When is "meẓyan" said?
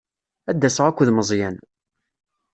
1.11-1.55